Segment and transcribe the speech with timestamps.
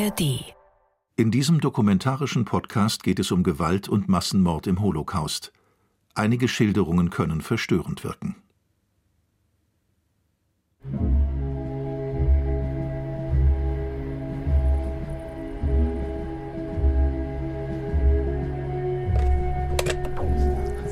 [0.00, 0.54] ARD.
[1.16, 5.52] In diesem dokumentarischen Podcast geht es um Gewalt und Massenmord im Holocaust.
[6.14, 8.36] Einige Schilderungen können verstörend wirken.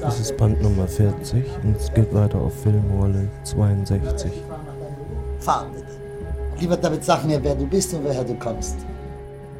[0.00, 4.32] Das ist Band Nummer 40 und es geht weiter auf Filmrolle 62.
[5.40, 5.86] Fahr bitte.
[6.60, 8.76] Lieber damit sag mir, wer du bist und woher du kommst.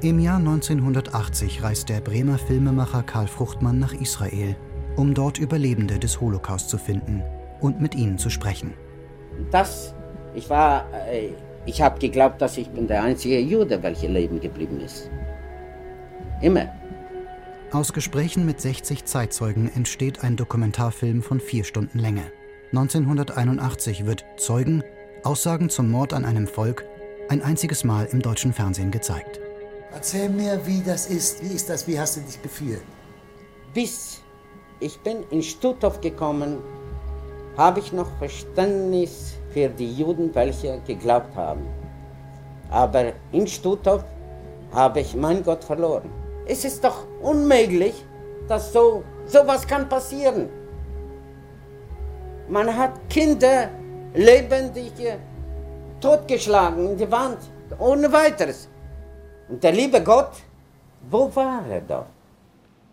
[0.01, 4.55] Im Jahr 1980 reist der Bremer Filmemacher Karl Fruchtmann nach Israel,
[4.95, 7.25] um dort Überlebende des Holocaust zu finden
[7.61, 8.75] und mit ihnen zu sprechen.
[9.51, 9.97] Das,
[10.37, 11.31] ich war, äh,
[11.67, 15.11] ich habe geglaubt, dass ich bin der einzige Jude, welcher leben geblieben ist.
[16.43, 16.69] Immer.
[17.73, 22.23] Aus Gesprächen mit 60 Zeitzeugen entsteht ein Dokumentarfilm von vier Stunden Länge.
[22.71, 24.85] 1981 wird Zeugen,
[25.25, 26.85] Aussagen zum Mord an einem Volk,
[27.29, 29.41] ein einziges Mal im deutschen Fernsehen gezeigt.
[29.93, 31.43] Erzähl mir, wie das ist.
[31.43, 31.87] Wie ist das?
[31.87, 32.83] Wie hast du dich gefühlt?
[33.73, 34.21] Bis
[34.81, 36.59] ich bin in Stutthof gekommen,
[37.57, 41.67] habe ich noch Verständnis für die Juden, welche geglaubt haben.
[42.71, 44.05] Aber in Stutthof
[44.73, 46.11] habe ich mein Gott verloren.
[46.47, 48.05] Es ist doch unmöglich,
[48.47, 50.49] dass so sowas kann passieren.
[52.49, 53.71] Man hat Kinder
[54.15, 54.93] lebendig
[56.01, 57.39] totgeschlagen in die Wand,
[57.79, 58.69] ohne weiteres.
[59.49, 60.33] Und der liebe Gott,
[61.11, 62.07] wo war er da?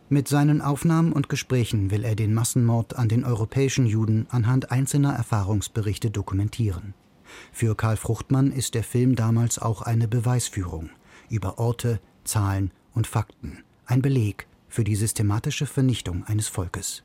[0.07, 5.13] Mit seinen Aufnahmen und Gesprächen will er den Massenmord an den europäischen Juden anhand einzelner
[5.13, 6.93] Erfahrungsberichte dokumentieren.
[7.51, 10.89] Für Karl Fruchtmann ist der Film damals auch eine Beweisführung
[11.29, 17.03] über Orte, Zahlen und Fakten, ein Beleg für die systematische Vernichtung eines Volkes.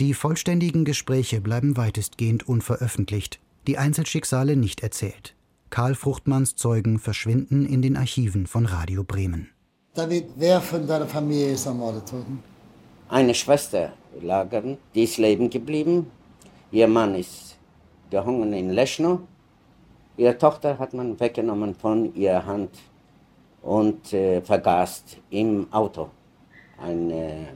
[0.00, 5.33] Die vollständigen Gespräche bleiben weitestgehend unveröffentlicht, die Einzelschicksale nicht erzählt.
[5.74, 9.50] Karl Fruchtmanns Zeugen verschwinden in den Archiven von Radio Bremen.
[9.92, 12.40] David, wer von deiner Familie ist ermordet worden?
[13.08, 16.12] Eine Schwester lagern, die ist leben geblieben.
[16.70, 17.56] Ihr Mann ist
[18.08, 19.22] gehangen in Leschno.
[20.16, 22.70] Ihre Tochter hat man weggenommen von ihrer Hand
[23.60, 26.08] und äh, vergast im Auto.
[26.78, 27.46] Ein äh,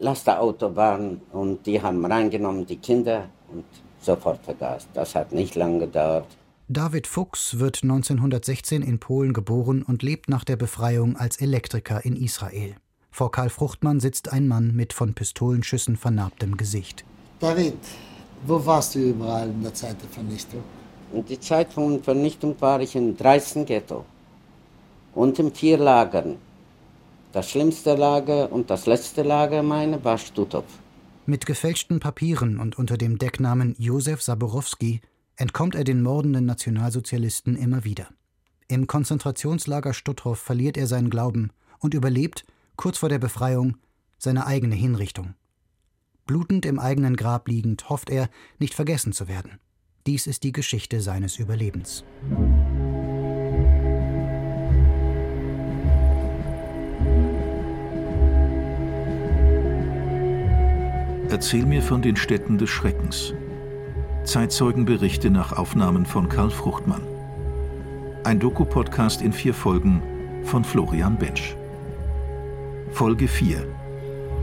[0.00, 3.66] Lasterauto waren und die haben reingenommen die Kinder und
[4.00, 4.88] sofort vergast.
[4.94, 6.26] Das hat nicht lange gedauert.
[6.72, 12.16] David Fuchs wird 1916 in Polen geboren und lebt nach der Befreiung als Elektriker in
[12.16, 12.76] Israel.
[13.10, 17.04] Vor Karl Fruchtmann sitzt ein Mann mit von Pistolenschüssen vernarbtem Gesicht.
[17.40, 17.76] David,
[18.46, 20.62] wo warst du überall in der Zeit der Vernichtung?
[21.12, 23.66] In die Zeit von Vernichtung war ich im 13.
[23.66, 24.06] Ghetto
[25.14, 26.36] und in vier Lagern.
[27.32, 30.64] Das schlimmste Lager und das letzte Lager meine war Stutthof.
[31.26, 35.02] Mit gefälschten Papieren und unter dem Decknamen Josef Saborowski
[35.36, 38.08] entkommt er den mordenden Nationalsozialisten immer wieder.
[38.68, 42.44] Im Konzentrationslager Stutthof verliert er seinen Glauben und überlebt,
[42.76, 43.76] kurz vor der Befreiung,
[44.18, 45.34] seine eigene Hinrichtung.
[46.26, 49.58] Blutend im eigenen Grab liegend hofft er, nicht vergessen zu werden.
[50.06, 52.04] Dies ist die Geschichte seines Überlebens.
[61.28, 63.32] Erzähl mir von den Städten des Schreckens.
[64.24, 67.02] Zeitzeugenberichte nach Aufnahmen von Karl Fruchtmann.
[68.22, 70.00] Ein Doku-Podcast in vier Folgen
[70.44, 71.56] von Florian Bensch.
[72.92, 73.66] Folge 4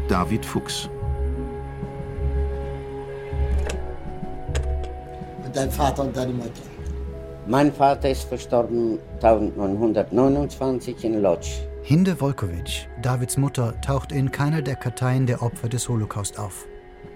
[0.09, 0.89] David Fuchs.
[5.45, 6.51] Und dein Vater und deine Mutter?
[7.47, 11.61] Mein Vater ist verstorben 1929 in Lodz.
[11.83, 16.67] Hinde Wolkowitsch, Davids Mutter, taucht in keiner der Karteien der Opfer des Holocaust auf.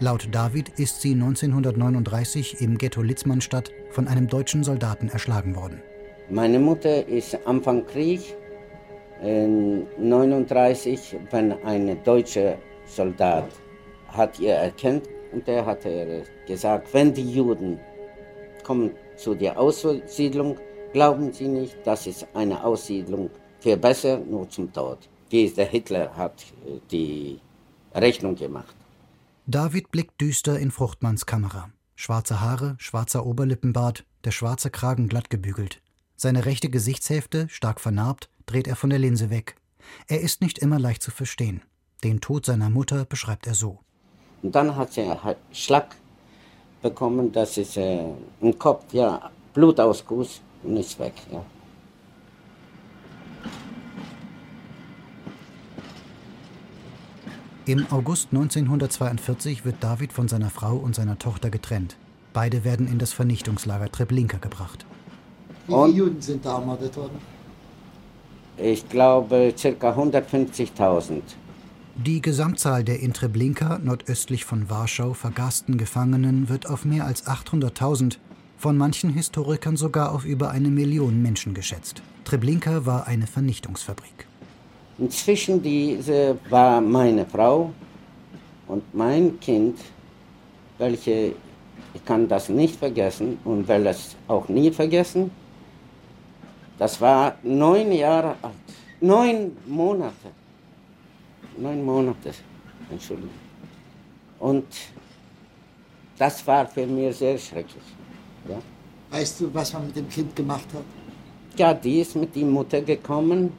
[0.04, 5.82] Laut David ist sie 1939 im Ghetto Litzmannstadt von einem deutschen Soldaten erschlagen worden.
[6.30, 8.36] Meine Mutter ist Anfang Krieg,
[9.22, 13.50] in 39, wenn ein deutscher Soldat
[14.10, 17.80] hat ihr erkannt und der hat ihr gesagt, wenn die Juden
[18.62, 20.58] kommen zu der Aussiedlung,
[20.92, 23.30] glauben sie nicht, das ist eine Aussiedlung
[23.62, 24.98] für besser, nur zum Tod.
[25.32, 26.44] Der Hitler hat
[26.92, 27.40] die
[27.96, 28.76] Rechnung gemacht.
[29.46, 31.70] David blickt düster in Fruchtmanns Kamera.
[31.96, 35.82] Schwarze Haare, schwarzer Oberlippenbart, der schwarze Kragen glatt gebügelt.
[36.16, 39.58] Seine rechte Gesichtshälfte, stark vernarbt, dreht er von der Linse weg.
[40.08, 41.62] Er ist nicht immer leicht zu verstehen.
[42.06, 43.80] Den Tod seiner Mutter beschreibt er so.
[44.42, 45.94] Und dann hat sie einen Schlag
[46.82, 48.00] bekommen, das ist äh,
[48.40, 51.16] im Kopf, ja, Blutausguss und ist weg.
[51.30, 51.44] Ja.
[57.66, 61.96] Im August 1942 wird David von seiner Frau und seiner Tochter getrennt.
[62.34, 64.86] Beide werden in das Vernichtungslager Treblinka gebracht.
[65.68, 67.18] Wie viele Juden sind da ermordet worden?
[68.58, 69.70] Ich glaube ca.
[69.70, 71.22] 150.000.
[71.96, 78.18] Die Gesamtzahl der in Treblinka, nordöstlich von Warschau, vergasten Gefangenen wird auf mehr als 800.000,
[78.58, 82.02] von manchen Historikern sogar auf über eine Million Menschen geschätzt.
[82.26, 84.28] Treblinka war eine Vernichtungsfabrik.
[84.98, 87.72] Inzwischen diese war meine Frau
[88.68, 89.80] und mein Kind,
[90.78, 91.34] welche
[91.96, 95.30] ich kann das nicht vergessen und will es auch nie vergessen.
[96.80, 98.68] Das war neun Jahre alt,
[99.00, 100.32] neun Monate
[101.58, 102.34] neun Monate,
[102.90, 103.30] Entschuldigung.
[104.40, 104.66] Und
[106.18, 107.84] das war für mich sehr schrecklich.
[108.48, 108.60] Ja.
[109.12, 110.84] Weißt du, was man mit dem Kind gemacht hat?
[111.58, 113.54] Ja, die ist mit der Mutter gekommen,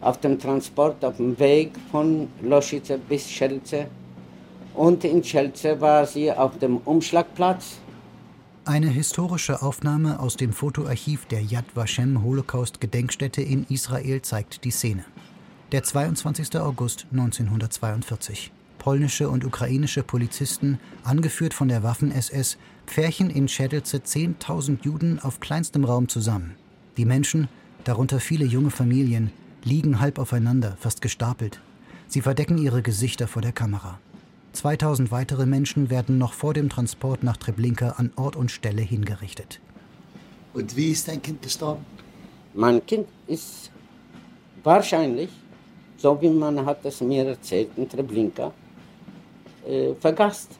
[0.00, 3.86] auf dem Transport, auf dem Weg von Loschice bis Schelze.
[4.74, 7.78] Und in Schelze war sie auf dem Umschlagplatz.
[8.64, 14.70] Eine historische Aufnahme aus dem Fotoarchiv der Yad Vashem Holocaust Gedenkstätte in Israel zeigt die
[14.70, 15.04] Szene.
[15.72, 16.58] Der 22.
[16.58, 18.52] August 1942.
[18.78, 22.56] Polnische und ukrainische Polizisten, angeführt von der Waffen-SS,
[22.86, 26.56] pferchen in Schädelze 10.000 Juden auf kleinstem Raum zusammen.
[26.96, 27.48] Die Menschen,
[27.84, 29.32] darunter viele junge Familien,
[29.64, 31.60] liegen halb aufeinander, fast gestapelt.
[32.08, 33.98] Sie verdecken ihre Gesichter vor der Kamera.
[34.52, 39.60] 2000 weitere Menschen werden noch vor dem Transport nach Treblinka an Ort und Stelle hingerichtet.
[40.54, 41.84] Und wie ist dein Kind gestorben?
[42.54, 43.70] Mein Kind ist
[44.64, 45.30] wahrscheinlich
[46.00, 48.52] so wie man hat es mir erzählt in Treblinka,
[49.66, 50.52] äh, vergast.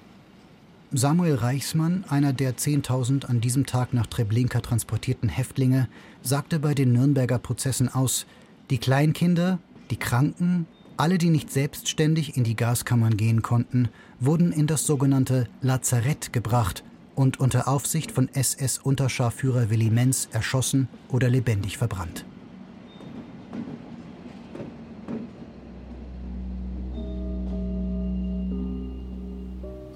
[0.93, 5.88] Samuel Reichsmann, einer der 10.000 an diesem Tag nach Treblinka transportierten Häftlinge,
[6.23, 8.26] sagte bei den Nürnberger Prozessen aus,
[8.70, 9.58] die Kleinkinder,
[9.90, 13.88] die Kranken, alle, die nicht selbstständig in die Gaskammern gehen konnten,
[14.20, 16.84] wurden in das sogenannte Lazarett gebracht
[17.17, 22.25] und unter Aufsicht von SS-Unterscharführer Willy Menz erschossen oder lebendig verbrannt.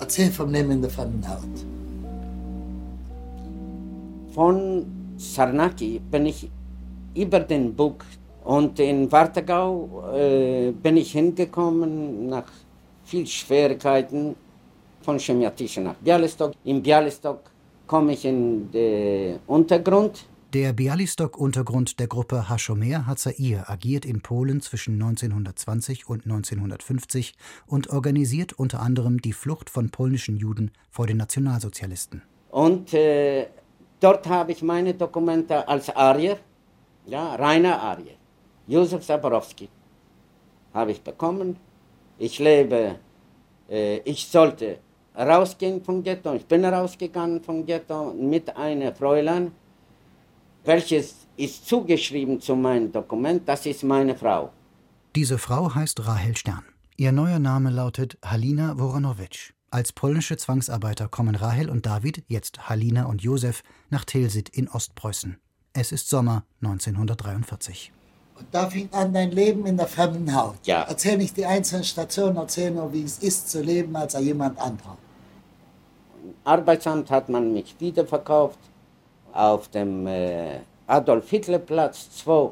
[0.00, 1.64] Erzähl vom Leben in der Fremdenhaut.
[4.34, 4.86] Von
[5.16, 6.50] Sarnaki bin ich
[7.14, 8.04] über den Bug
[8.44, 12.50] und in Wartegau äh, bin ich hingekommen nach
[13.04, 14.36] viel Schwierigkeiten
[15.02, 16.52] von Chemiatische nach Bialystok.
[16.64, 17.40] In Bialystok
[17.86, 24.94] komme ich in den Untergrund der Bialystok-Untergrund der Gruppe Hashomer Hatzair agiert in Polen zwischen
[24.94, 27.34] 1920 und 1950
[27.66, 32.22] und organisiert unter anderem die Flucht von polnischen Juden vor den Nationalsozialisten.
[32.52, 33.48] Und äh,
[33.98, 36.38] dort habe ich meine Dokumente als Arier,
[37.04, 38.14] ja, reiner Arier,
[38.66, 39.68] Josef Zaborowski,
[40.72, 41.56] habe ich bekommen.
[42.18, 42.96] Ich lebe,
[43.68, 44.78] äh, ich sollte
[45.16, 49.52] rausgehen vom Ghetto, ich bin rausgegangen vom Ghetto mit einer Fräulein,
[50.64, 54.50] welches ist zugeschrieben zu meinem Dokument, das ist meine Frau.
[55.14, 56.64] Diese Frau heißt Rahel Stern.
[56.96, 59.52] Ihr neuer Name lautet Halina Woranowitsch.
[59.70, 65.36] Als polnische Zwangsarbeiter kommen Rahel und David, jetzt Halina und Josef, nach Tilsit in Ostpreußen.
[65.72, 67.92] Es ist Sommer 1943.
[68.50, 70.56] Da fing an dein Leben in der fremden Haut.
[70.64, 70.84] Ja.
[70.88, 74.96] Erzähl nicht die einzelnen Stationen, erzähl nur, wie es ist zu leben als jemand anderer.
[76.44, 78.58] Arbeitsamt hat man mich wiederverkauft
[79.32, 82.50] auf dem äh, Adolf-Hitler-Platz 2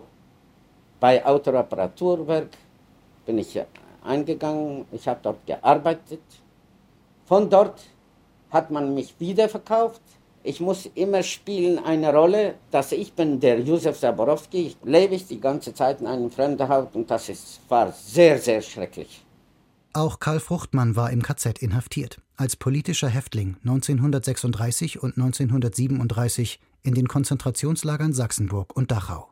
[1.02, 2.50] bei Autoreparaturwerk
[3.26, 3.60] bin ich
[4.04, 4.86] eingegangen.
[4.92, 6.22] Ich habe dort gearbeitet.
[7.26, 7.82] Von dort
[8.50, 10.00] hat man mich wieder verkauft.
[10.44, 14.66] Ich muss immer spielen eine Rolle, dass ich bin der Josef Zaborowski.
[14.66, 18.60] Ich lebe ich die ganze Zeit in einem Fremdenhaus und das ist, war sehr, sehr
[18.60, 19.24] schrecklich.
[19.92, 27.06] Auch Karl Fruchtmann war im KZ inhaftiert, als politischer Häftling 1936 und 1937 in den
[27.06, 29.28] Konzentrationslagern Sachsenburg und Dachau.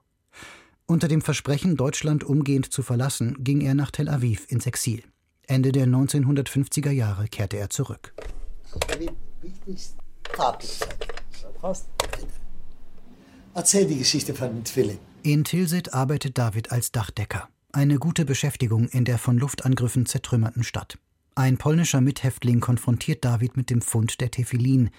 [0.87, 5.03] Unter dem Versprechen, Deutschland umgehend zu verlassen, ging er nach Tel Aviv ins Exil.
[5.47, 8.13] Ende der 1950er Jahre kehrte er zurück.
[13.55, 15.01] Erzähl die Geschichte von den Zwillingen.
[15.23, 17.49] In Tilsit arbeitet David als Dachdecker.
[17.73, 20.99] Eine gute Beschäftigung in der von Luftangriffen zertrümmerten Stadt.
[21.35, 24.91] Ein polnischer Mithäftling konfrontiert David mit dem Fund der Tefillin,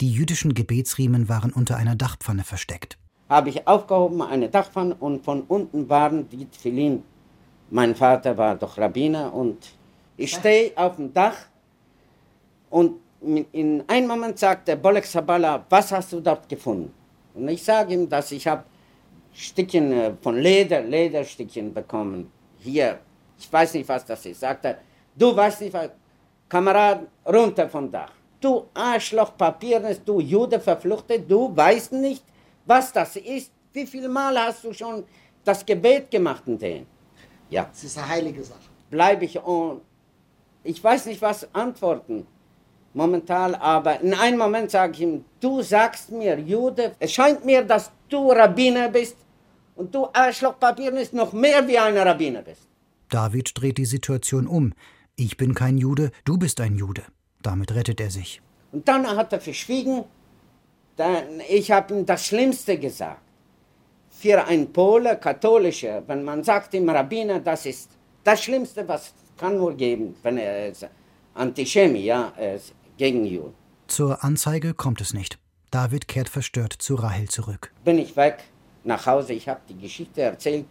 [0.00, 2.98] die jüdischen Gebetsriemen waren unter einer Dachpfanne versteckt.
[3.28, 7.02] Habe ich aufgehoben, eine Dachpfanne, und von unten waren die Tfilin.
[7.70, 9.58] Mein Vater war doch Rabbiner und
[10.16, 11.36] ich stehe auf dem Dach
[12.70, 16.92] und in einem Moment sagt der Bolek Sabala, was hast du dort gefunden?
[17.34, 18.64] Und ich sage ihm, dass ich habe
[19.32, 22.30] Stückchen äh, von Leder, Lederstückchen bekommen.
[22.58, 22.98] Hier,
[23.38, 24.40] ich weiß nicht, was das ist.
[24.40, 24.78] Sagt er,
[25.14, 25.90] du weißt nicht, was,
[26.48, 28.12] Kamerad, runter vom Dach.
[28.40, 32.24] Du Arschloch, Papiernis, du Jude verfluchtet, du weißt nicht,
[32.64, 33.52] was das ist.
[33.72, 35.04] Wie viel Mal hast du schon
[35.44, 36.86] das Gebet gemacht in denen.
[37.50, 38.58] Ja, Das ist eine heilige Sache.
[38.90, 39.82] bleibe ich und
[40.64, 42.26] ich weiß nicht, was antworten
[42.94, 47.62] momentan, aber in einem Moment sage ich ihm, du sagst mir, Jude, es scheint mir,
[47.62, 49.16] dass du Rabbiner bist
[49.76, 52.66] und du Arschlochpapiernis noch mehr wie ein Rabbiner bist.
[53.08, 54.72] David dreht die Situation um.
[55.16, 57.02] Ich bin kein Jude, du bist ein Jude.
[57.42, 58.40] Damit rettet er sich.
[58.72, 60.04] Und dann hat er verschwiegen.
[60.96, 63.22] Dann, ich habe ihm das Schlimmste gesagt.
[64.10, 67.90] Für einen Pole, katholischer, wenn man sagt dem Rabbiner, das ist
[68.22, 70.86] das Schlimmste, was kann nur geben, wenn er ist
[71.34, 72.32] Antischemi, ja,
[73.86, 75.38] Zur Anzeige kommt es nicht.
[75.70, 77.72] David kehrt verstört zu Rahel zurück.
[77.84, 78.44] Bin ich weg
[78.84, 80.66] nach Hause, ich habe die Geschichte erzählt.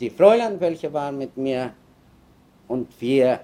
[0.00, 1.72] Die Fräulein, welche war mit mir,
[2.68, 3.40] und wir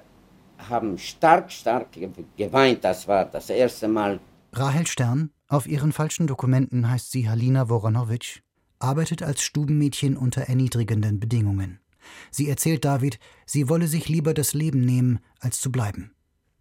[0.58, 2.84] haben stark, stark ge- geweint.
[2.84, 4.20] Das war das erste Mal.
[4.52, 8.40] Rahel Stern, auf ihren falschen Dokumenten heißt sie Halina Woronowitsch,
[8.78, 11.80] arbeitet als Stubenmädchen unter erniedrigenden Bedingungen.
[12.30, 16.12] Sie erzählt David, sie wolle sich lieber das Leben nehmen, als zu bleiben.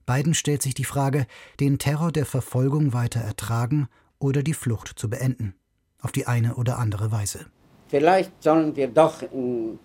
[0.05, 1.25] Beiden stellt sich die Frage,
[1.59, 3.87] den Terror der Verfolgung weiter ertragen
[4.19, 5.55] oder die Flucht zu beenden.
[6.01, 7.45] Auf die eine oder andere Weise.
[7.87, 9.77] Vielleicht sollen wir doch in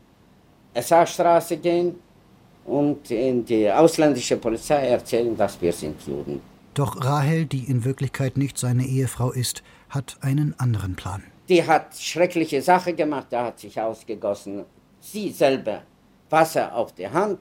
[0.75, 1.97] SA-Straße gehen
[2.65, 6.41] und in die ausländische Polizei erzählen, dass wir sind Juden.
[6.75, 11.23] Doch Rahel, die in Wirklichkeit nicht seine Ehefrau ist, hat einen anderen Plan.
[11.49, 14.65] Die hat schreckliche Sache gemacht, da hat sich ausgegossen.
[15.01, 15.83] Sie selber
[16.29, 17.39] Wasser auf die Hand.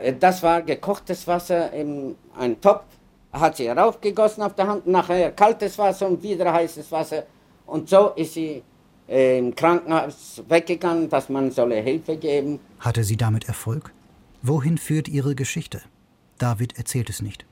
[0.00, 2.84] Äh, Das war gekochtes Wasser in einen Topf.
[3.32, 7.24] Hat sie raufgegossen auf der Hand, nachher kaltes Wasser und wieder heißes Wasser.
[7.66, 8.62] Und so ist sie
[9.08, 12.58] äh, im Krankenhaus weggegangen, dass man solle Hilfe geben.
[12.80, 13.92] Hatte sie damit Erfolg?
[14.42, 15.82] Wohin führt ihre Geschichte?
[16.38, 17.44] David erzählt es nicht.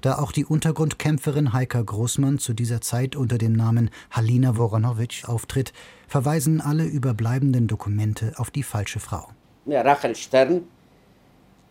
[0.00, 5.72] Da auch die Untergrundkämpferin Heika Großmann zu dieser Zeit unter dem Namen Halina Woronowitsch auftritt,
[6.08, 9.28] verweisen alle überbleibenden Dokumente auf die falsche Frau.
[9.66, 10.62] Ja, Rachel Stern,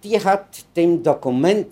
[0.03, 1.67] die hat dem Dokument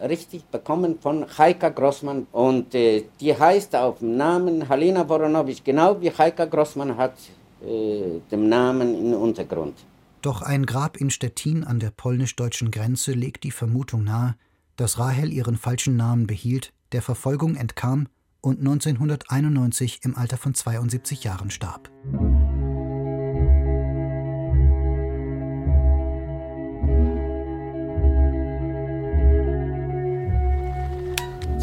[0.00, 6.00] richtig bekommen von Heika Grossmann und äh, die heißt auf dem Namen Halina Voronowitsch, genau
[6.00, 7.14] wie Heika Grossmann hat
[7.62, 9.74] äh, den Namen im Untergrund.
[10.22, 14.36] Doch ein Grab in Stettin an der polnisch-deutschen Grenze legt die Vermutung nahe,
[14.76, 18.08] dass Rahel ihren falschen Namen behielt, der Verfolgung entkam
[18.40, 21.90] und 1991 im Alter von 72 Jahren starb.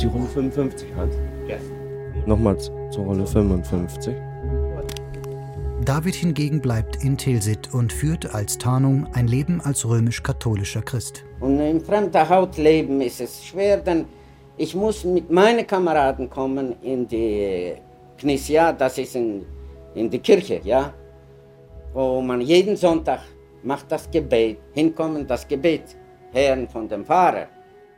[0.01, 1.13] Die Rolle 55 halt.
[2.25, 4.15] Nochmals zur Rolle 55.
[5.86, 11.24] David hingegen bleibt in Tilsit und führt als Tarnung ein Leben als römisch-katholischer Christ.
[11.39, 14.05] Und in fremder Haut leben ist es schwer, denn
[14.58, 17.74] ich muss mit meinen Kameraden kommen in die
[18.17, 19.46] Knissia, das ist in,
[19.93, 20.93] in die Kirche, ja,
[21.93, 23.20] wo man jeden Sonntag
[23.63, 25.96] macht das Gebet, hinkommen das Gebet,
[26.31, 27.48] hören von dem Pfarrer.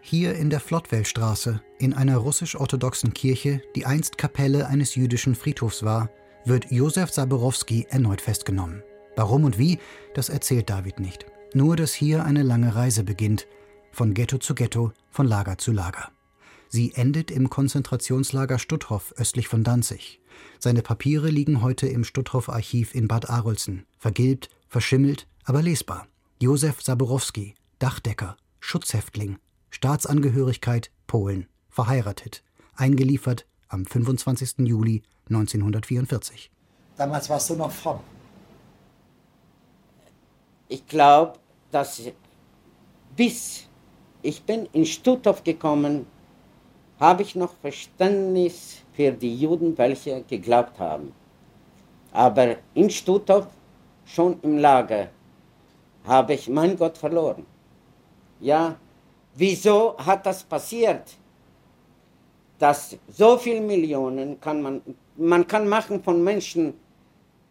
[0.06, 6.10] Hier in der Flottwellstraße, in einer russisch-orthodoxen Kirche, die einst Kapelle eines jüdischen Friedhofs war,
[6.44, 8.84] wird Josef Saborowski erneut festgenommen.
[9.16, 9.80] Warum und wie,
[10.14, 11.26] das erzählt David nicht.
[11.54, 13.48] Nur, dass hier eine lange Reise beginnt,
[13.94, 16.12] von Ghetto zu Ghetto, von Lager zu Lager.
[16.68, 20.20] Sie endet im Konzentrationslager Stutthof östlich von Danzig.
[20.60, 26.08] Seine Papiere liegen heute im Stutthof-Archiv in Bad Arolsen, vergilbt, verschimmelt, aber lesbar.
[26.42, 29.38] Josef Saborowski, Dachdecker, Schutzhäftling,
[29.74, 32.44] Staatsangehörigkeit Polen, verheiratet,
[32.76, 34.60] eingeliefert am 25.
[34.68, 36.52] Juli 1944.
[36.96, 38.00] Damals warst du noch fromm.
[40.68, 41.40] Ich glaube,
[41.72, 42.04] dass
[43.16, 43.68] bis
[44.22, 46.06] ich bin in Stutthof gekommen,
[47.00, 51.14] habe ich noch Verständnis für die Juden, welche geglaubt haben.
[52.12, 53.48] Aber in Stutthof,
[54.06, 55.10] schon im Lager,
[56.06, 57.48] habe ich mein Gott verloren.
[58.40, 58.78] Ja,
[59.36, 61.18] wieso hat das passiert?
[62.60, 64.82] Dass so viele Millionen kann man,
[65.18, 66.74] man kann machen von Menschen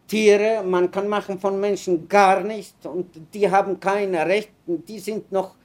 [0.07, 5.31] Tiere, man kann machen von Menschen gar nichts und die haben keine Rechte, die sind
[5.31, 5.55] noch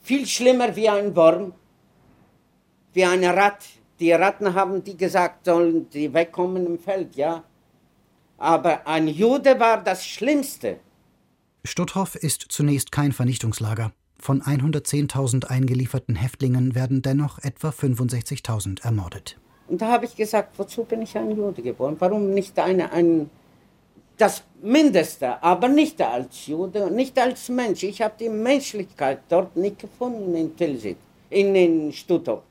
[0.00, 1.52] viel schlimmer wie ein Wurm,
[2.92, 3.64] wie ein Rat.
[3.98, 7.44] Die Ratten haben die gesagt, sollen die wegkommen im Feld, ja.
[8.38, 10.80] Aber ein Jude war das Schlimmste.
[11.64, 13.92] Stutthof ist zunächst kein Vernichtungslager.
[14.20, 19.38] Von 110.000 eingelieferten Häftlingen werden dennoch etwa 65.000 ermordet.
[19.66, 21.96] Und da habe ich gesagt, wozu bin ich ein Jude geworden?
[21.98, 23.30] Warum nicht eine, ein,
[24.18, 27.82] das Mindeste, aber nicht als Jude, nicht als Mensch.
[27.82, 30.98] Ich habe die Menschlichkeit dort nicht gefunden in Tilsit,
[31.30, 32.42] in, in Stutthof.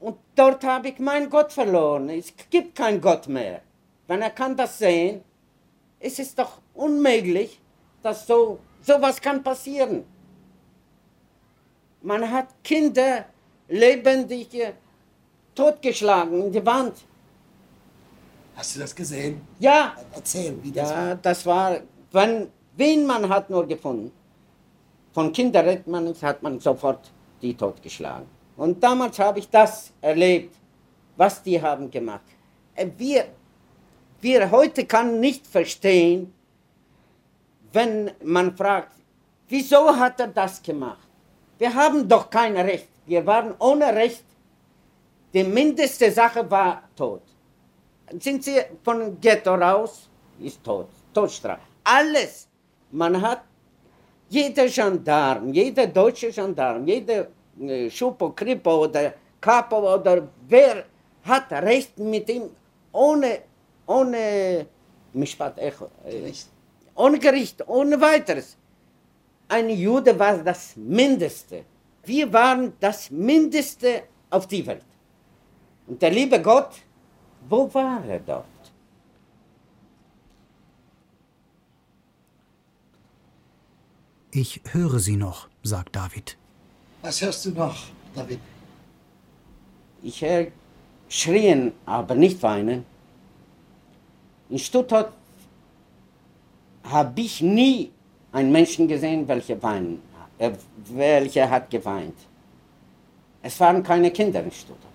[0.00, 2.08] Und dort habe ich meinen Gott verloren.
[2.08, 3.60] Es gibt keinen Gott mehr.
[4.08, 5.20] Wenn er kann das sehen,
[6.00, 7.60] es ist doch unmöglich,
[8.02, 10.04] dass so sowas kann passieren.
[12.02, 13.24] Man hat Kinder
[13.68, 14.48] lebendig
[15.54, 16.94] totgeschlagen in die Wand.
[18.54, 19.40] Hast du das gesehen?
[19.58, 21.14] Ja, Erzähl, wie das ja, war.
[21.16, 21.80] das war,
[22.12, 24.12] wenn, wen man hat nur gefunden.
[25.12, 27.10] Von Kindern redet man nicht, hat man sofort
[27.42, 28.26] die totgeschlagen.
[28.56, 30.54] Und damals habe ich das erlebt,
[31.16, 32.24] was die haben gemacht.
[32.74, 33.26] Äh, Wir,
[34.20, 36.32] wir heute kann nicht verstehen,
[37.72, 38.92] wenn man fragt,
[39.48, 41.08] wieso hat er das gemacht?
[41.58, 42.88] Wir haben doch kein Recht.
[43.06, 44.24] Wir waren ohne Recht.
[45.32, 47.22] Die mindeste Sache war tot.
[48.20, 50.08] Sind sie von Ghetto raus,
[50.40, 50.88] ist tot.
[51.12, 51.60] Todstrafe.
[51.84, 52.48] Alles.
[52.90, 53.42] Man hat,
[54.28, 57.28] jeder Gendarm, jeder deutsche Gendarm, jeder
[57.60, 60.84] äh, Schupo, Kripo oder Kapo oder wer
[61.24, 62.50] hat Recht mit ihm
[62.92, 63.40] ohne,
[63.86, 64.66] ohne
[65.12, 65.90] Mishpat Echo.
[66.04, 66.48] äh, Gericht.
[66.96, 68.56] Ohne Gericht, ohne weiteres.
[69.48, 71.64] Ein Jude war das Mindeste.
[72.04, 74.84] Wir waren das Mindeste auf die Welt.
[75.86, 76.70] Und der liebe Gott,
[77.48, 78.44] wo war er dort?
[84.32, 86.36] Ich höre Sie noch, sagt David.
[87.02, 87.76] Was hörst du noch,
[88.14, 88.40] David?
[90.02, 90.48] Ich höre
[91.08, 92.84] schrien, aber nicht weinen.
[94.50, 95.12] In Stuttgart
[96.90, 97.90] habe ich nie
[98.32, 100.02] einen Menschen gesehen, welcher weinen,
[100.38, 100.50] äh,
[100.88, 102.16] welcher hat geweint.
[103.42, 104.92] Es waren keine Kinder in Stuttgart.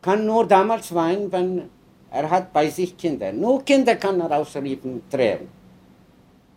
[0.00, 1.70] Kann nur damals weinen, wenn
[2.10, 3.32] er hat bei sich Kinder.
[3.32, 5.48] Nur Kinder kann er ausriefen, Tränen.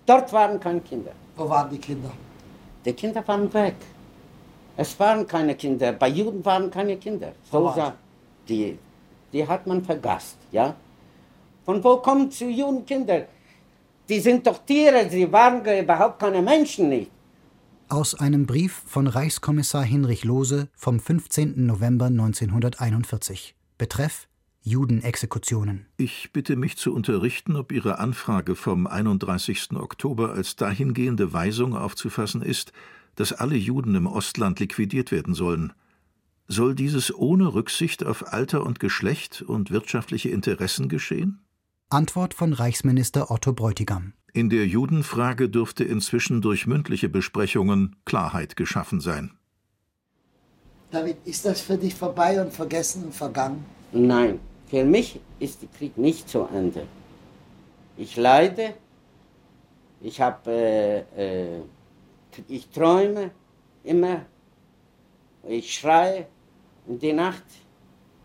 [0.06, 1.12] Dort waren keine Kinder.
[1.36, 2.12] Wo waren die Kinder?
[2.84, 3.76] Die Kinder waren weg.
[4.78, 5.94] Es waren keine Kinder.
[5.94, 7.32] Bei Juden waren keine Kinder.
[7.50, 7.74] So
[8.48, 8.78] die,
[9.32, 10.76] die hat man vergasst, ja.
[11.66, 13.26] Von wo kommen zu Juden Kinder?
[14.10, 17.12] Die sind doch Tiere, sie waren überhaupt keine Menschen nicht.
[17.90, 21.66] Aus einem Brief von Reichskommissar Hinrich Lohse vom 15.
[21.66, 23.56] November 1941.
[23.78, 24.28] Betreff
[24.62, 25.86] Judenexekutionen.
[25.98, 29.74] Ich bitte mich zu unterrichten, ob Ihre Anfrage vom 31.
[29.74, 32.74] Oktober als dahingehende Weisung aufzufassen ist,
[33.16, 35.74] dass alle Juden im Ostland liquidiert werden sollen.
[36.48, 41.45] Soll dieses ohne Rücksicht auf Alter und Geschlecht und wirtschaftliche Interessen geschehen?
[41.92, 44.14] Antwort von Reichsminister Otto Bräutigam.
[44.34, 49.38] In der Judenfrage dürfte inzwischen durch mündliche Besprechungen Klarheit geschaffen sein.
[50.90, 53.64] David, ist das für dich vorbei und vergessen und vergangen?
[53.92, 56.88] Nein, für mich ist der Krieg nicht zu Ende.
[57.98, 58.74] Ich leide,
[60.02, 61.62] ich habe, äh, äh,
[62.48, 63.30] ich träume
[63.84, 64.26] immer,
[65.48, 66.26] ich schreie
[66.88, 67.44] in die Nacht.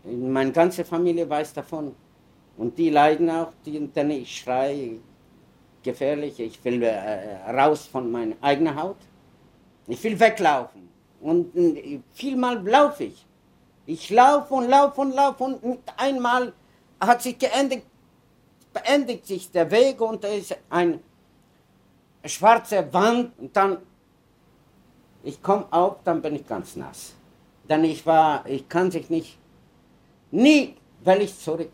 [0.03, 1.95] Meine ganze Familie weiß davon.
[2.61, 4.99] Und die leiden auch, die, denn ich schreie
[5.81, 8.97] gefährlich, ich will äh, raus von meiner eigenen Haut.
[9.87, 10.87] Ich will weglaufen.
[11.21, 13.25] Und äh, vielmal laufe ich.
[13.87, 16.53] Ich laufe und laufe und laufe und einmal
[16.99, 17.87] hat sich geendigt,
[18.71, 20.99] beendigt sich der Weg und da ist eine
[22.23, 23.77] schwarze Wand und dann,
[25.23, 27.15] ich komme auf, dann bin ich ganz nass.
[27.67, 29.39] Denn ich war, ich kann sich nicht,
[30.29, 31.71] nie will ich zurück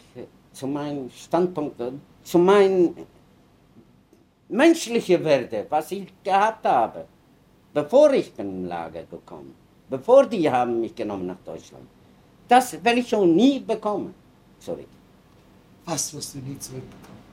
[0.58, 1.80] zu meinem Standpunkt,
[2.24, 2.96] zu meinem
[4.50, 7.06] menschlichen Werde, was ich gehabt habe,
[7.74, 9.54] bevor ich bin im Lager gekommen,
[9.90, 11.88] bevor die haben mich genommen nach Deutschland.
[12.48, 14.14] Das will ich schon nie bekommen,
[14.60, 14.88] zurück.
[15.86, 17.24] Was wirst du nie zurückbekommen?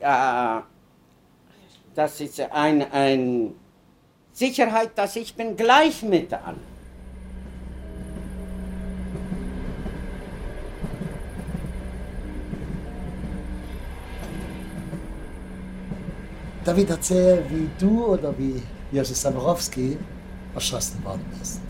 [0.00, 0.66] Ja,
[1.94, 3.54] das ist eine ein
[4.32, 6.75] Sicherheit, dass ich bin gleich mit allen.
[16.66, 19.96] David, erzähl, wie du oder wie Josef Saborowski
[20.52, 21.60] erschossen worden bist.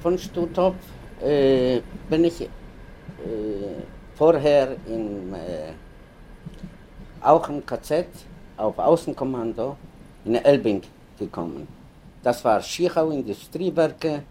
[0.00, 0.74] Von Stuttgart
[1.22, 2.48] äh, bin ich äh,
[4.14, 5.74] vorher in, äh,
[7.20, 8.06] auch im KZ
[8.56, 9.76] auf Außenkommando
[10.24, 10.80] in Elbing
[11.18, 11.68] gekommen.
[12.22, 14.22] Das war Schichau Industriewerke,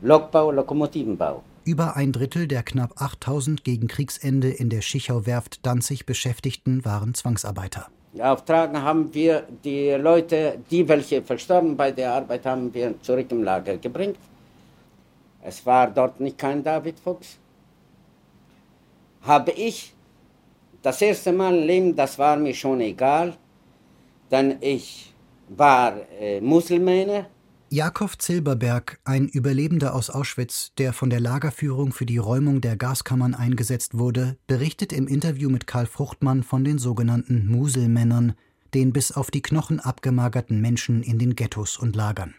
[0.00, 1.42] Lokbau, Lokomotivenbau.
[1.64, 7.88] Über ein Drittel der knapp 8000 gegen Kriegsende in der Schichau-Werft Danzig Beschäftigten waren Zwangsarbeiter.
[8.18, 13.44] Auftragen haben wir die Leute, die welche verstorben bei der Arbeit, haben wir zurück im
[13.44, 14.16] Lager gebracht.
[15.42, 17.38] Es war dort nicht kein David Fuchs.
[19.22, 19.94] Habe ich
[20.82, 23.34] das erste Mal im Leben, das war mir schon egal,
[24.30, 25.12] denn ich
[25.48, 27.26] war äh, Muslime
[27.72, 33.32] Jakow Zilberberg, ein Überlebender aus Auschwitz, der von der Lagerführung für die Räumung der Gaskammern
[33.32, 38.34] eingesetzt wurde, berichtet im Interview mit Karl Fruchtmann von den sogenannten Muselmännern,
[38.74, 42.34] den bis auf die Knochen abgemagerten Menschen in den Ghettos und Lagern.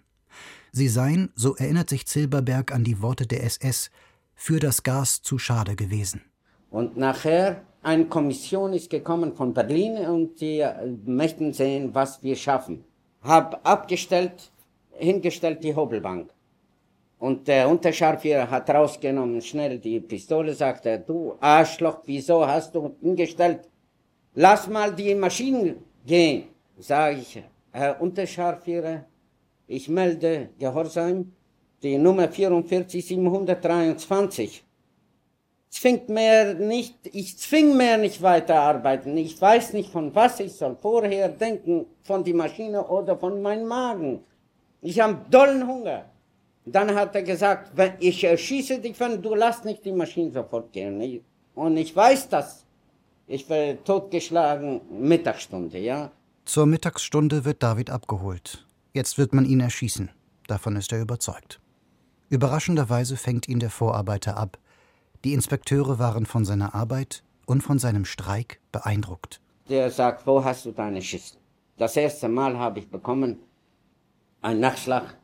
[0.73, 3.89] Sie seien, so erinnert sich Zilberberg an die Worte der SS,
[4.35, 6.23] für das Gas zu schade gewesen.
[6.69, 10.67] Und nachher eine Kommission ist gekommen von Berlin und die
[11.05, 12.83] möchten sehen, was wir schaffen.
[13.21, 14.51] Hab abgestellt
[14.97, 16.31] hingestellt die Hobelbank.
[17.19, 23.69] Und der Unterscharführer hat rausgenommen, schnell die Pistole, sagte, du Arschloch, wieso hast du hingestellt?
[24.33, 26.45] Lass mal die Maschinen gehen.
[26.79, 29.05] Sag ich, Herr Unterscharführer,
[29.67, 31.31] ich melde Gehorsam,
[31.83, 34.63] die Nummer 44723.
[35.69, 39.15] Zwingt mir nicht, ich zwing mir nicht weiterarbeiten.
[39.15, 43.67] Ich weiß nicht, von was ich soll vorher denken, von die Maschine oder von meinem
[43.67, 44.23] Magen.
[44.81, 46.05] Ich habe dollen Hunger.
[46.65, 50.71] Dann hat er gesagt, wenn ich erschieße dich, wenn du lass nicht die Maschine sofort
[50.73, 51.23] gehen.
[51.55, 52.65] Und ich weiß das.
[53.27, 56.11] Ich werde totgeschlagen, Mittagsstunde, ja.
[56.45, 58.65] Zur Mittagsstunde wird David abgeholt.
[58.93, 60.09] Jetzt wird man ihn erschießen.
[60.47, 61.61] Davon ist er überzeugt.
[62.29, 64.57] Überraschenderweise fängt ihn der Vorarbeiter ab.
[65.23, 69.39] Die Inspekteure waren von seiner Arbeit und von seinem Streik beeindruckt.
[69.69, 71.37] Der sagt, wo hast du deine Schüssel?
[71.77, 73.39] Das erste Mal habe ich bekommen,
[74.41, 75.17] ein Nachschlag.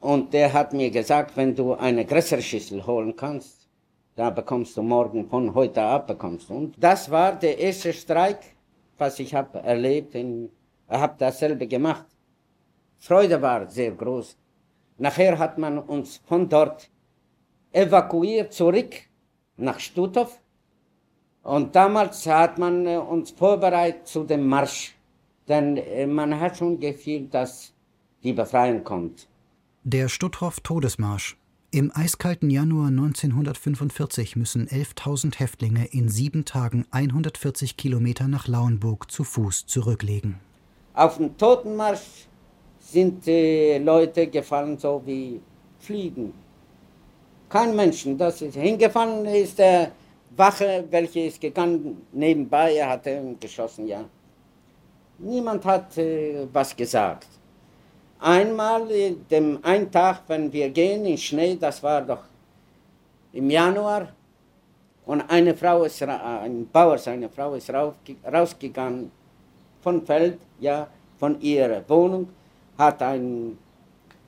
[0.00, 3.68] Und der hat mir gesagt, wenn du eine größere Schüssel holen kannst,
[4.16, 6.50] da bekommst du morgen von heute ab bekommst.
[6.50, 8.38] Und das war der erste Streik,
[8.98, 10.14] was ich habe erlebt.
[10.14, 10.48] Ich
[10.88, 12.06] habe dasselbe gemacht.
[12.98, 14.36] Freude war sehr groß.
[14.98, 16.90] Nachher hat man uns von dort
[17.72, 18.94] evakuiert zurück
[19.56, 20.40] nach Stutthof.
[21.42, 24.94] Und damals hat man äh, uns vorbereitet zu dem Marsch.
[25.48, 27.72] Denn äh, man hat schon gefühlt, dass
[28.22, 29.26] die Befreiung kommt.
[29.84, 31.36] Der Stutthof-Todesmarsch.
[31.72, 39.22] Im eiskalten Januar 1945 müssen 11.000 Häftlinge in sieben Tagen 140 Kilometer nach Lauenburg zu
[39.22, 40.40] Fuß zurücklegen.
[40.94, 42.26] Auf dem Totenmarsch
[42.80, 45.40] sind äh, Leute gefallen, so wie
[45.78, 46.34] Fliegen.
[47.48, 48.18] Kein Menschen.
[48.18, 49.92] Das ist hingefallen ist der
[50.36, 54.04] Wache, welche ist gegangen nebenbei, er hatte geschossen, ja.
[55.18, 57.28] Niemand hat äh, was gesagt.
[58.20, 58.86] Einmal,
[59.30, 62.24] dem einen Tag, wenn wir gehen in Schnee, das war doch
[63.32, 64.08] im Januar,
[65.06, 69.10] und eine Frau ist, ein Bauer, seine Frau ist rausgegangen
[69.82, 70.86] vom Feld, ja,
[71.18, 72.28] von ihrer Wohnung,
[72.76, 73.58] hat einen,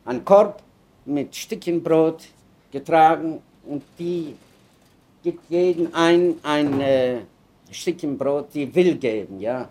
[0.07, 0.63] einen Korb
[1.05, 2.25] mit Stückchen Brot
[2.71, 4.35] getragen und die
[5.23, 7.19] gibt jeden ein, ein äh,
[7.71, 9.69] Stückchen Brot, die will geben, ja.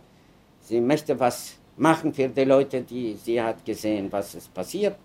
[0.62, 4.96] Sie möchte was machen für die Leute, die sie hat gesehen, was es passiert.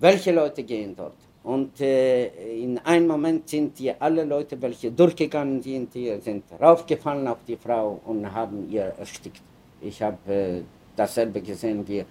[0.00, 1.16] Welche Leute gehen dort?
[1.42, 2.26] Und äh,
[2.62, 7.56] in einem Moment sind die alle Leute, welche durchgegangen sind, die sind raufgefallen auf die
[7.56, 9.42] Frau und haben ihr erstickt.
[9.80, 10.62] Ich habe äh,
[10.94, 11.86] dasselbe gesehen.
[11.86, 12.04] Wir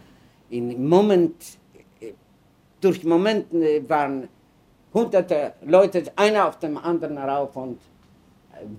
[0.50, 1.36] in Moment,
[2.00, 2.14] äh,
[2.82, 4.28] durch Momente äh, waren
[4.94, 7.80] hunderte Leute, einer auf dem anderen rauf und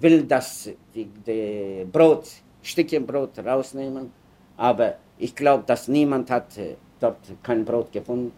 [0.00, 2.28] will das die, die Brot,
[2.62, 4.10] Stückchen Brot rausnehmen.
[4.58, 8.32] Aber ich glaube, dass niemand hat äh, dort kein Brot gefunden.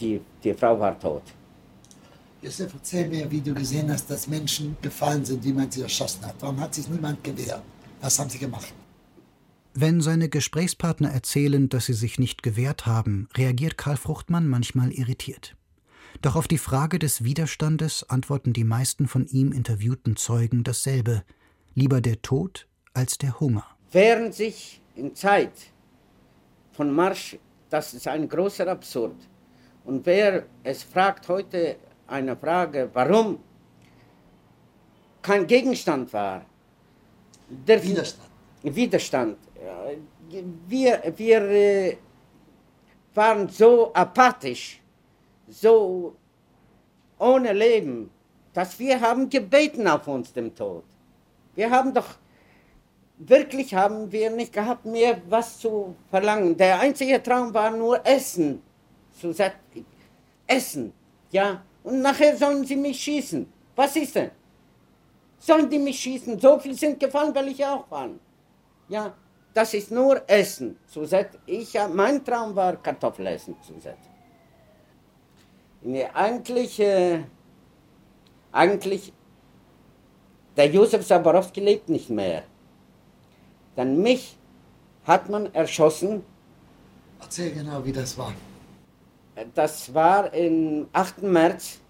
[0.00, 1.22] Die, die Frau war tot.
[2.40, 6.24] Josef, erzähl mir, wie du gesehen hast, dass Menschen gefallen sind, die man sie erschossen
[6.26, 6.34] hat.
[6.40, 7.62] Warum hat sich niemand gewehrt?
[8.00, 8.72] Was haben sie gemacht?
[9.74, 15.56] Wenn seine Gesprächspartner erzählen, dass sie sich nicht gewehrt haben, reagiert Karl Fruchtmann manchmal irritiert.
[16.20, 21.24] Doch auf die Frage des Widerstandes antworten die meisten von ihm interviewten Zeugen dasselbe:
[21.74, 23.64] lieber der Tod als der Hunger.
[23.92, 25.52] Während sich in Zeit
[26.72, 27.38] von Marsch,
[27.70, 29.16] das ist ein großer Absurd.
[29.84, 31.76] Und wer es fragt heute
[32.06, 33.38] eine Frage, warum
[35.20, 36.44] kein Gegenstand war,
[37.48, 38.30] der Widerstand.
[38.62, 39.38] Widerstand.
[40.66, 41.96] Wir, wir äh,
[43.14, 44.80] waren so apathisch,
[45.48, 46.16] so
[47.18, 48.10] ohne Leben,
[48.52, 50.84] dass wir haben gebeten auf uns dem Tod.
[51.54, 52.16] Wir haben doch
[53.28, 56.56] wirklich haben wir nicht gehabt, mehr was zu verlangen.
[56.56, 58.62] Der einzige Traum war nur Essen.
[59.12, 59.34] So
[60.46, 60.92] Essen,
[61.30, 61.62] ja.
[61.82, 63.50] Und nachher sollen sie mich schießen.
[63.74, 64.30] Was ist denn?
[65.38, 66.38] Sollen die mich schießen?
[66.38, 68.20] So viel sind gefallen, weil ich auch fallen.
[68.88, 69.14] Ja,
[69.52, 70.78] das ist nur Essen.
[70.86, 73.56] So sagt ich, mein Traum war Kartoffelessen.
[73.62, 73.98] So sagt.
[75.80, 77.24] Nee, eigentlich, äh,
[78.52, 79.12] eigentlich,
[80.56, 82.44] der Josef Saborowski lebt nicht mehr.
[83.76, 84.36] Dann mich
[85.04, 86.22] hat man erschossen.
[87.20, 88.32] Erzähl genau, wie das war.
[89.54, 91.22] Das war am 8.
[91.22, 91.80] März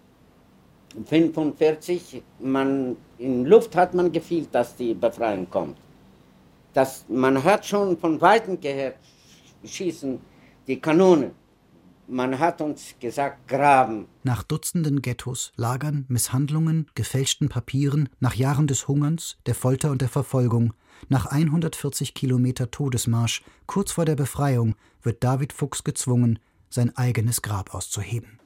[0.96, 2.22] 1945.
[2.40, 5.76] Man, in Luft hat man gefühlt, dass die Befreiung kommt.
[6.72, 8.96] Das, man hat schon von Weitem gehört,
[9.64, 10.18] schießen
[10.66, 11.32] die Kanonen.
[12.08, 14.06] Man hat uns gesagt, graben.
[14.22, 20.08] Nach Dutzenden Ghettos, Lagern, Misshandlungen, gefälschten Papieren, nach Jahren des Hungerns, der Folter und der
[20.08, 20.74] Verfolgung,
[21.08, 26.38] nach 140 Kilometer Todesmarsch, kurz vor der Befreiung, wird David Fuchs gezwungen,
[26.68, 28.38] sein eigenes Grab auszuheben.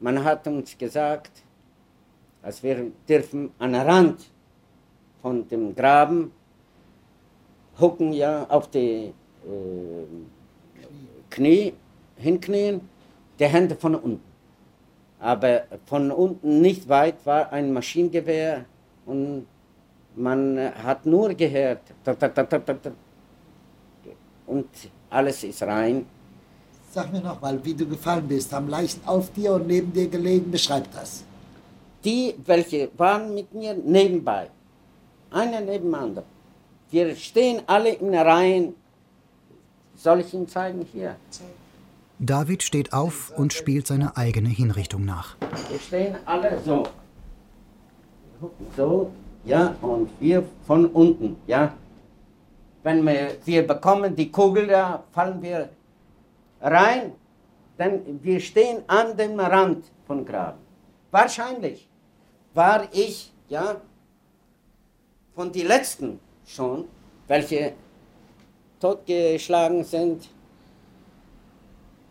[0.00, 1.42] Man hat uns gesagt,
[2.42, 4.30] dass wir dürfen an den Rand
[5.22, 6.30] von dem Graben
[7.78, 9.12] hocken ja auf die
[9.44, 10.06] äh,
[11.30, 11.72] Knie,
[12.16, 12.80] hinknien,
[13.38, 14.20] die Hände von unten.
[15.18, 18.64] Aber von unten nicht weit war ein Maschinengewehr
[19.06, 19.46] und
[20.16, 21.82] man hat nur gehört
[24.46, 24.68] und
[25.10, 26.06] alles ist rein.
[26.90, 28.52] Sag mir noch mal, wie du gefallen bist.
[28.52, 30.50] Haben Leichen auf dir und neben dir gelegen?
[30.50, 31.24] Beschreib das.
[32.04, 34.48] Die, welche waren mit mir nebenbei,
[35.30, 36.24] einer neben dem anderen.
[36.90, 38.74] Wir stehen alle in Reihen.
[39.96, 40.86] Soll ich Ihnen zeigen?
[40.92, 41.16] Hier.
[42.18, 45.36] David steht auf und spielt seine eigene Hinrichtung nach.
[45.68, 46.86] Wir stehen alle so.
[48.76, 49.10] So,
[49.46, 51.72] ja, und wir von unten, ja.
[52.82, 55.70] Wenn wir, wir bekommen die Kugel, da fallen wir
[56.60, 57.12] rein,
[57.78, 60.58] denn wir stehen an dem Rand von Graben.
[61.10, 61.88] Wahrscheinlich
[62.54, 63.80] war ich, ja,
[65.34, 66.86] von den Letzten schon,
[67.26, 67.74] welche
[68.80, 70.28] totgeschlagen sind.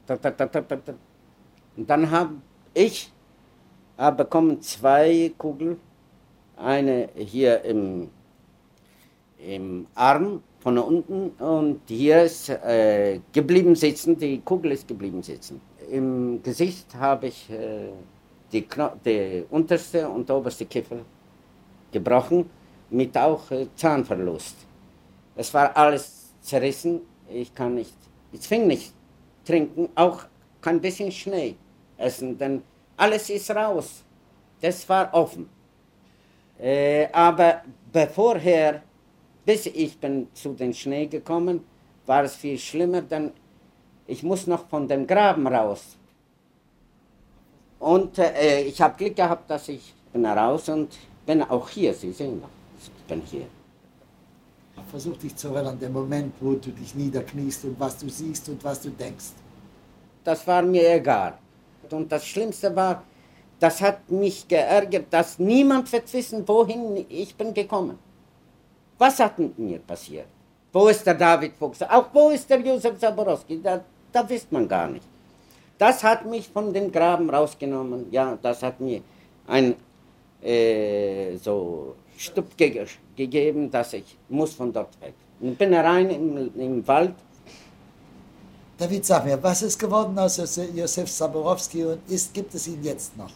[0.07, 2.35] Und dann habe
[2.73, 3.11] ich
[3.97, 5.79] bekommen zwei Kugeln,
[6.57, 8.09] eine hier im,
[9.37, 15.61] im Arm von unten und hier ist äh, geblieben sitzen, die Kugel ist geblieben sitzen.
[15.91, 17.89] Im Gesicht habe ich äh,
[18.51, 18.67] die,
[19.05, 20.97] die unterste und oberste Kiefer
[21.91, 22.49] gebrochen
[22.89, 24.55] mit auch äh, Zahnverlust.
[25.35, 27.95] Es war alles zerrissen, ich kann nicht,
[28.31, 28.93] ich fing nicht
[29.43, 30.21] trinken, auch
[30.61, 31.55] kein bisschen Schnee
[31.97, 32.63] essen, denn
[32.97, 34.03] alles ist raus.
[34.61, 35.49] Das war offen.
[36.59, 38.81] Äh, aber bevorher,
[39.45, 41.63] bis ich bin zu den Schnee gekommen,
[42.05, 43.31] war es viel schlimmer, denn
[44.07, 45.97] ich muss noch von dem Graben raus.
[47.79, 52.11] Und äh, ich habe Glück gehabt, dass ich bin raus und bin auch hier, Sie
[52.11, 52.49] sehen noch
[53.07, 53.47] bin hier.
[54.89, 58.63] Versuch dich zu erinnern, den Moment, wo du dich niederkniest und was du siehst und
[58.63, 59.31] was du denkst.
[60.23, 61.37] Das war mir egal.
[61.89, 63.03] Und das Schlimmste war,
[63.59, 67.97] das hat mich geärgert, dass niemand wird wissen, wohin ich bin gekommen.
[68.97, 70.27] Was hat mit mir passiert?
[70.71, 71.81] Wo ist der David Fuchs?
[71.83, 73.61] Auch wo ist der Josef Zaborowski?
[73.61, 75.05] Da, da wisst man gar nicht.
[75.77, 78.07] Das hat mich von dem Graben rausgenommen.
[78.11, 79.01] Ja, das hat mir
[79.47, 79.75] ein
[80.41, 85.13] äh, so Stub ge gegeben, dass ich muss von dort weg.
[85.41, 87.15] Ich bin rein im, im Wald.
[88.77, 90.37] David, sag mir, was ist geworden aus
[90.73, 93.31] Josef Saborowski und ist, gibt es ihn jetzt noch?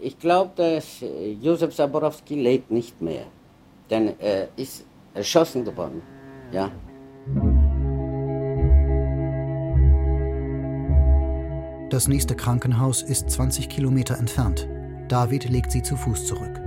[0.00, 3.26] Ich glaube, dass äh, Josef Saborowski lebt nicht mehr,
[3.90, 4.84] denn er ist
[5.14, 6.00] erschossen worden.
[6.52, 6.70] Ja.
[11.90, 14.68] Das nächste Krankenhaus ist 20 Kilometer entfernt.
[15.08, 16.60] David legt sie zu Fuß zurück.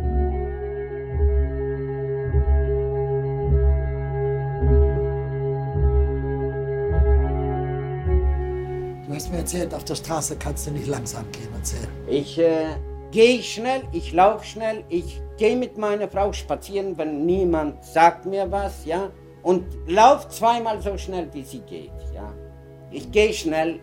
[9.43, 11.49] erzählt, auf der Straße kannst du nicht langsam gehen.
[11.53, 11.87] Erzähl.
[12.07, 12.75] Ich äh,
[13.13, 18.51] gehe schnell, ich laufe schnell, ich gehe mit meiner Frau spazieren, wenn niemand sagt mir
[18.51, 19.11] was, ja,
[19.43, 22.33] und laufe zweimal so schnell, wie sie geht, ja.
[22.91, 23.79] Ich gehe schnell,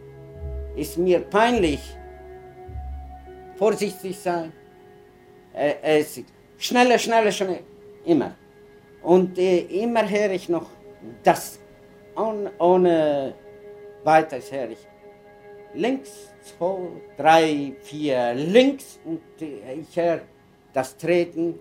[0.77, 1.81] ist mir peinlich,
[3.57, 4.53] vorsichtig sein,
[5.55, 6.05] äh, äh,
[6.59, 7.61] schneller, schneller, schneller,
[8.05, 8.35] immer.
[9.03, 10.67] Und äh, immer höre ich noch
[11.23, 11.61] das,
[12.17, 13.35] ohne, ohne
[14.03, 14.87] weiteres höre ich.
[15.75, 20.21] Links, zwei, drei, vier, links und ich höre
[20.73, 21.59] das Treten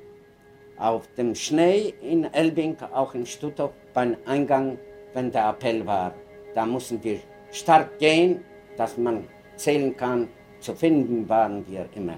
[0.78, 4.78] auf dem Schnee in Elbing, auch in Stuttgart beim Eingang,
[5.13, 6.13] wenn der Appell war.
[6.56, 7.20] Da mussten wir
[7.52, 8.42] stark gehen,
[8.78, 10.30] dass man zählen kann.
[10.60, 12.18] Zu finden waren wir immer.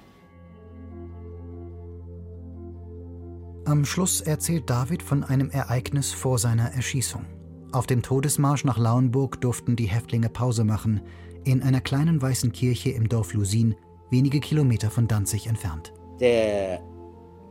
[3.65, 7.25] Am Schluss erzählt David von einem Ereignis vor seiner Erschießung.
[7.71, 11.01] Auf dem Todesmarsch nach Lauenburg durften die Häftlinge Pause machen
[11.43, 13.75] in einer kleinen weißen Kirche im Dorf Lusin,
[14.09, 15.93] wenige Kilometer von Danzig entfernt.
[16.19, 16.81] Der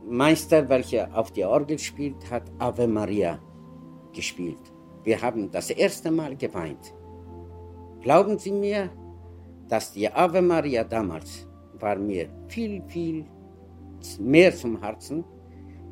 [0.07, 3.39] Meister, welcher auf die Orgel spielt, hat Ave Maria
[4.13, 4.71] gespielt.
[5.03, 6.93] Wir haben das erste Mal geweint.
[8.01, 8.89] Glauben Sie mir,
[9.67, 11.47] dass die Ave Maria damals
[11.79, 13.25] war mir viel, viel
[14.19, 15.23] mehr zum Herzen,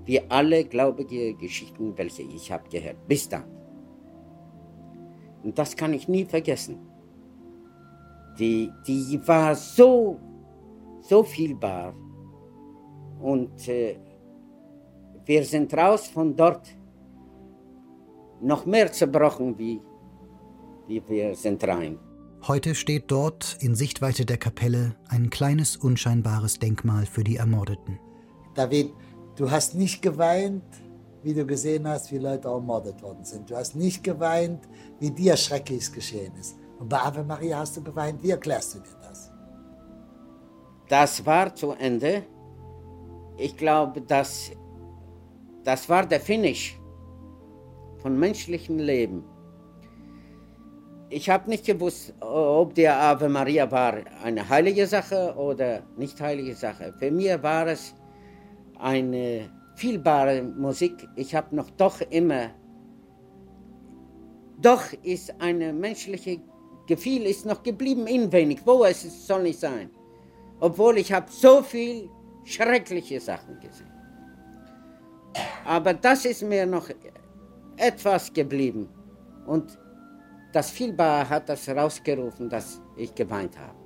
[0.06, 3.08] wie alle glaubige Geschichten, welche ich habe gehört.
[3.08, 3.46] Bis dann.
[5.44, 6.89] Und das kann ich nie vergessen.
[8.40, 10.18] Die, die war so,
[11.02, 11.94] so vielbar.
[13.20, 13.98] Und äh,
[15.26, 16.70] wir sind raus von dort
[18.42, 19.82] noch mehr zerbrochen, wie,
[20.88, 22.00] wie wir sind rein.
[22.48, 28.00] Heute steht dort in Sichtweite der Kapelle ein kleines, unscheinbares Denkmal für die Ermordeten.
[28.56, 28.94] David,
[29.36, 30.64] du hast nicht geweint,
[31.22, 33.50] wie du gesehen hast, wie Leute ermordet worden sind.
[33.50, 36.56] Du hast nicht geweint, wie dir Schreckliches geschehen ist.
[36.80, 38.24] Und bei Ave Maria hast du geweint.
[38.24, 39.32] Wie erklärst du dir das?
[40.88, 42.24] Das war zu Ende.
[43.38, 44.52] Ich glaube, das,
[45.64, 46.80] das war der Finish
[47.98, 49.24] von menschlichem Leben.
[51.10, 56.56] Ich habe nicht gewusst, ob der Ave Maria war eine heilige Sache oder nicht heilige
[56.56, 56.94] Sache.
[56.98, 57.94] Für mich war es
[58.78, 61.08] eine vielbare Musik.
[61.16, 62.52] Ich habe noch doch immer,
[64.62, 66.42] doch ist eine menschliche
[66.90, 68.60] Gefühl ist noch geblieben in wenig.
[68.66, 69.90] Wo es soll nicht sein.
[70.60, 72.10] Obwohl ich habe so viel
[72.44, 73.94] schreckliche Sachen gesehen.
[75.66, 76.88] Aber das ist mir noch
[77.78, 78.90] etwas geblieben.
[79.46, 79.78] Und
[80.52, 83.78] das Vielbare hat das rausgerufen, dass ich geweint habe.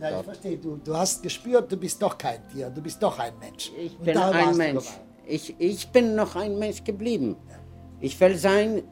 [0.00, 0.58] Ja, ich verstehe.
[0.58, 3.70] Du, du hast gespürt, du bist doch kein Tier, du bist doch ein Mensch.
[3.78, 4.88] Ich bin ein Mensch.
[5.24, 7.36] Ich, ich bin noch ein Mensch geblieben.
[7.48, 7.56] Ja.
[8.00, 8.82] Ich will sein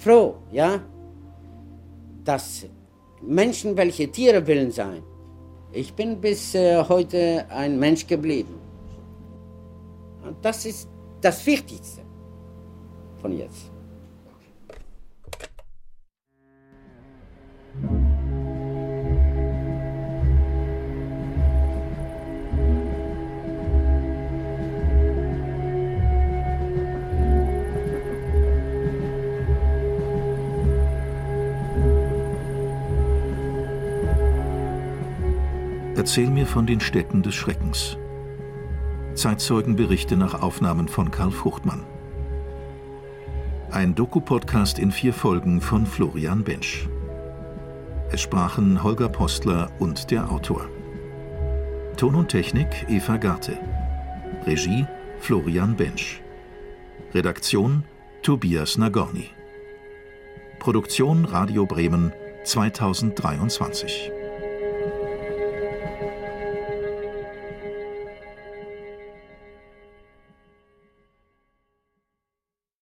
[0.00, 0.80] froh, ja,
[2.24, 2.66] dass
[3.20, 5.02] Menschen, welche Tiere willen sein.
[5.72, 8.54] Ich bin bis äh, heute ein Mensch geblieben.
[10.24, 10.88] Und das ist
[11.20, 12.02] das Wichtigste
[13.20, 13.73] von jetzt.
[36.14, 37.98] Erzähl mir von den Städten des Schreckens.
[39.14, 41.84] Zeitzeugenberichte nach Aufnahmen von Karl Fruchtmann.
[43.72, 46.88] Ein Doku-Podcast in vier Folgen von Florian Bensch.
[48.12, 50.68] Es sprachen Holger Postler und der Autor.
[51.96, 53.58] Ton und Technik Eva Garte.
[54.46, 54.86] Regie
[55.18, 56.22] Florian Bensch.
[57.12, 57.82] Redaktion
[58.22, 59.30] Tobias Nagorny.
[60.60, 62.12] Produktion Radio Bremen
[62.44, 64.13] 2023.